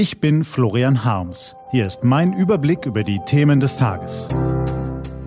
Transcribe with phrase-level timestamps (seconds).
[0.00, 1.54] Ich bin Florian Harms.
[1.72, 4.28] Hier ist mein Überblick über die Themen des Tages.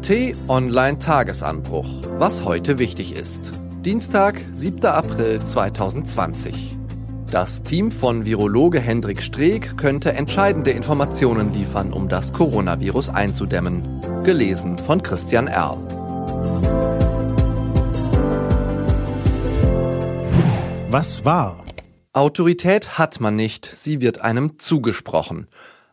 [0.01, 1.87] T-Online Tagesanbruch.
[2.17, 3.51] Was heute wichtig ist.
[3.85, 4.83] Dienstag, 7.
[4.85, 6.75] April 2020.
[7.29, 14.01] Das Team von Virologe Hendrik Streeck könnte entscheidende Informationen liefern, um das Coronavirus einzudämmen.
[14.23, 15.77] Gelesen von Christian Erl.
[20.89, 21.62] Was war?
[22.15, 25.47] Autorität hat man nicht, sie wird einem zugesprochen.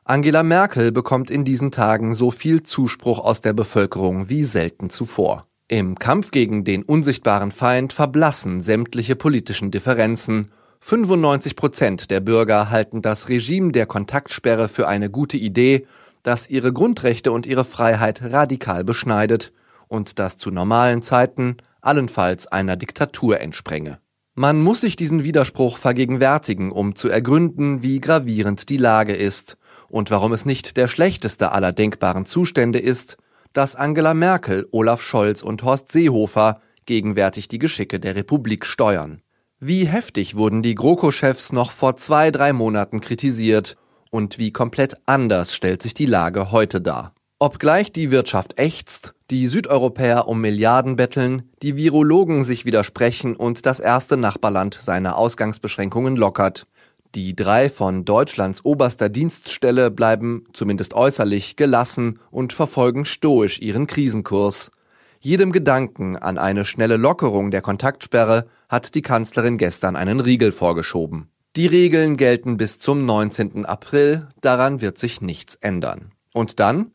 [0.05, 5.47] Angela Merkel bekommt in diesen Tagen so viel Zuspruch aus der Bevölkerung wie selten zuvor.
[5.67, 10.49] Im Kampf gegen den unsichtbaren Feind verblassen sämtliche politischen Differenzen.
[10.81, 15.87] 95 Prozent der Bürger halten das Regime der Kontaktsperre für eine gute Idee,
[16.23, 19.55] das ihre Grundrechte und ihre Freiheit radikal beschneidet
[19.89, 24.01] und das zu normalen Zeiten allenfalls einer Diktatur entsprenge.
[24.35, 29.57] Man muss sich diesen Widerspruch vergegenwärtigen, um zu ergründen, wie gravierend die Lage ist
[29.89, 33.17] und warum es nicht der schlechteste aller denkbaren Zustände ist,
[33.53, 39.21] dass Angela Merkel, Olaf Scholz und Horst Seehofer gegenwärtig die Geschicke der Republik steuern.
[39.59, 43.77] Wie heftig wurden die GroKo-Chefs noch vor zwei, drei Monaten kritisiert
[44.11, 47.15] und wie komplett anders stellt sich die Lage heute dar.
[47.43, 53.81] Obgleich die Wirtschaft ächzt, die Südeuropäer um Milliarden betteln, die Virologen sich widersprechen und das
[53.81, 56.67] erste Nachbarland seine Ausgangsbeschränkungen lockert.
[57.15, 64.71] Die drei von Deutschlands oberster Dienststelle bleiben, zumindest äußerlich, gelassen und verfolgen stoisch ihren Krisenkurs.
[65.19, 71.31] Jedem Gedanken an eine schnelle Lockerung der Kontaktsperre hat die Kanzlerin gestern einen Riegel vorgeschoben.
[71.57, 73.65] Die Regeln gelten bis zum 19.
[73.65, 76.13] April, daran wird sich nichts ändern.
[76.35, 76.93] Und dann?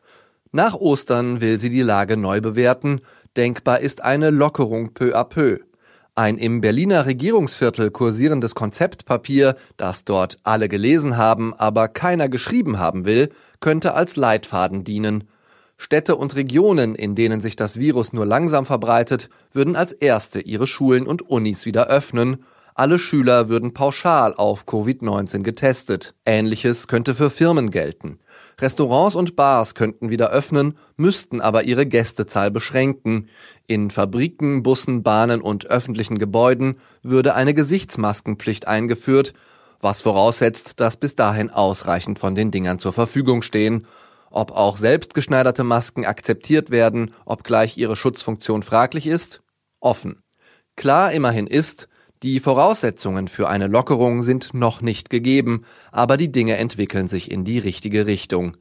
[0.55, 3.01] Nach Ostern will sie die Lage neu bewerten.
[3.35, 5.59] Denkbar ist eine Lockerung peu à peu.
[6.15, 13.03] Ein im Berliner Regierungsviertel kursierendes Konzeptpapier, das dort alle gelesen haben, aber keiner geschrieben haben
[13.03, 15.25] will, könnte als Leitfaden dienen.
[15.75, 20.67] Städte und Regionen, in denen sich das Virus nur langsam verbreitet, würden als erste ihre
[20.67, 22.45] Schulen und Unis wieder öffnen.
[22.75, 26.15] Alle Schüler würden pauschal auf Covid-19 getestet.
[26.25, 28.19] Ähnliches könnte für Firmen gelten.
[28.59, 33.29] Restaurants und Bars könnten wieder öffnen, müssten aber ihre Gästezahl beschränken.
[33.67, 39.33] In Fabriken, Bussen, Bahnen und öffentlichen Gebäuden würde eine Gesichtsmaskenpflicht eingeführt,
[39.81, 43.85] was voraussetzt, dass bis dahin ausreichend von den Dingern zur Verfügung stehen.
[44.31, 49.41] Ob auch selbstgeschneiderte Masken akzeptiert werden, obgleich ihre Schutzfunktion fraglich ist?
[49.79, 50.23] Offen.
[50.75, 51.87] Klar immerhin ist,
[52.23, 57.43] die Voraussetzungen für eine Lockerung sind noch nicht gegeben, aber die Dinge entwickeln sich in
[57.43, 58.57] die richtige Richtung.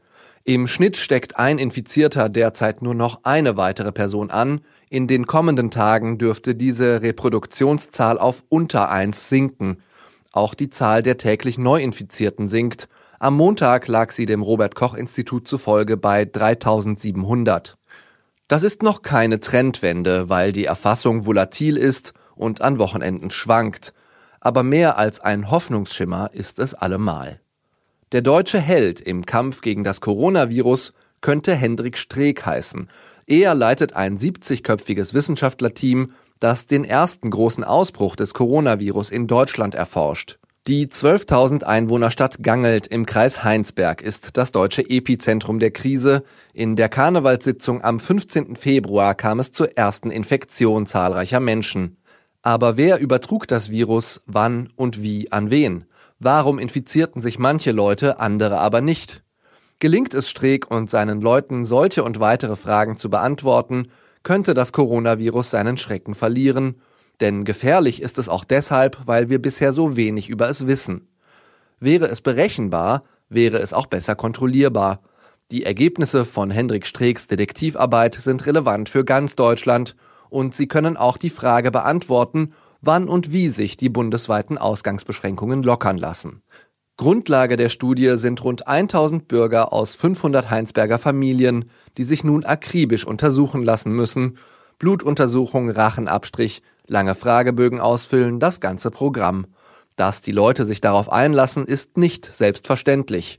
[0.47, 4.60] Im Schnitt steckt ein Infizierter derzeit nur noch eine weitere Person an,
[4.91, 9.78] in den kommenden Tagen dürfte diese Reproduktionszahl auf unter eins sinken.
[10.32, 12.88] Auch die Zahl der täglich Neuinfizierten sinkt.
[13.19, 17.76] Am Montag lag sie dem Robert Koch Institut zufolge bei 3700.
[18.47, 23.92] Das ist noch keine Trendwende, weil die Erfassung volatil ist und an Wochenenden schwankt,
[24.40, 27.40] aber mehr als ein Hoffnungsschimmer ist es allemal.
[28.12, 32.88] Der deutsche Held im Kampf gegen das Coronavirus könnte Hendrik Streeck heißen.
[33.26, 40.38] Er leitet ein 70-köpfiges Wissenschaftlerteam, das den ersten großen Ausbruch des Coronavirus in Deutschland erforscht.
[40.66, 46.24] Die 12.000 Einwohnerstadt Gangelt im Kreis Heinsberg ist das deutsche Epizentrum der Krise.
[46.54, 48.56] In der Karnevalssitzung am 15.
[48.56, 51.98] Februar kam es zur ersten Infektion zahlreicher Menschen.
[52.47, 55.87] Aber wer übertrug das Virus, wann und wie an wen?
[56.19, 59.25] Warum infizierten sich manche Leute, andere aber nicht?
[59.78, 63.88] Gelingt es Streeck und seinen Leuten, solche und weitere Fragen zu beantworten,
[64.22, 66.82] könnte das Coronavirus seinen Schrecken verlieren.
[67.22, 71.09] Denn gefährlich ist es auch deshalb, weil wir bisher so wenig über es wissen.
[71.81, 75.00] Wäre es berechenbar, wäre es auch besser kontrollierbar.
[75.50, 79.97] Die Ergebnisse von Hendrik Streecks Detektivarbeit sind relevant für ganz Deutschland
[80.34, 85.96] und sie können auch die Frage beantworten, wann und wie sich die bundesweiten Ausgangsbeschränkungen lockern
[85.96, 86.42] lassen.
[86.96, 93.06] Grundlage der Studie sind rund 1000 Bürger aus 500 Heinsberger Familien, die sich nun akribisch
[93.06, 94.38] untersuchen lassen müssen.
[94.81, 99.46] Blutuntersuchung, Rachenabstrich, lange Fragebögen ausfüllen, das ganze Programm.
[99.94, 103.38] Dass die Leute sich darauf einlassen, ist nicht selbstverständlich.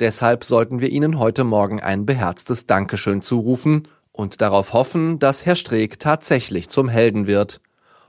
[0.00, 5.56] Deshalb sollten wir ihnen heute Morgen ein beherztes Dankeschön zurufen und darauf hoffen, dass Herr
[5.56, 7.60] Streeck tatsächlich zum Helden wird.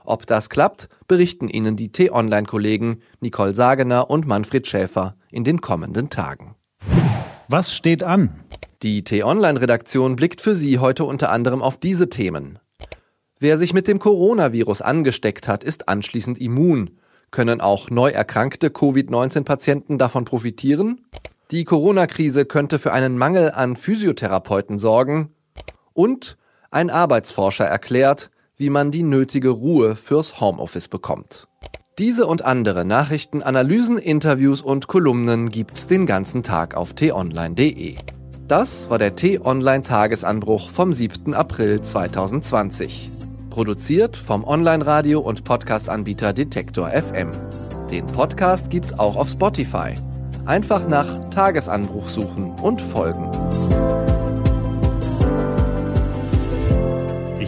[0.04, 6.10] Ob das klappt, berichten Ihnen die T-Online-Kollegen Nicole Sagener und Manfred Schäfer in den kommenden
[6.10, 6.54] Tagen.
[7.48, 8.44] Was steht an?
[8.82, 12.58] Die T-Online-Redaktion blickt für Sie heute unter anderem auf diese Themen.
[13.38, 16.98] Wer sich mit dem Coronavirus angesteckt hat, ist anschließend immun.
[17.30, 21.06] Können auch neu erkrankte Covid-19-Patienten davon profitieren?
[21.50, 25.30] Die Corona-Krise könnte für einen Mangel an Physiotherapeuten sorgen.
[25.94, 26.36] Und
[26.70, 31.48] ein Arbeitsforscher erklärt, wie man die nötige Ruhe fürs Homeoffice bekommt.
[31.98, 37.94] Diese und andere Nachrichten, Analysen, Interviews und Kolumnen gibt's den ganzen Tag auf t-online.de.
[38.48, 41.32] Das war der T-Online-Tagesanbruch vom 7.
[41.32, 43.10] April 2020.
[43.48, 47.30] Produziert vom Online-Radio- und Podcast-Anbieter Detektor FM.
[47.90, 49.94] Den Podcast gibt's auch auf Spotify.
[50.44, 53.30] Einfach nach Tagesanbruch suchen und folgen.